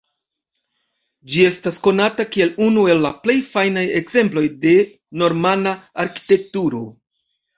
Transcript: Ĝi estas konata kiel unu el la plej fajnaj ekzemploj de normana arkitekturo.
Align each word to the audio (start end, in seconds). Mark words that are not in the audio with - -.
Ĝi 1.33 1.43
estas 1.49 1.77
konata 1.87 2.25
kiel 2.35 2.53
unu 2.69 2.85
el 2.93 3.03
la 3.05 3.11
plej 3.27 3.35
fajnaj 3.49 3.83
ekzemploj 4.01 4.45
de 4.65 4.73
normana 5.23 5.75
arkitekturo. 6.05 6.83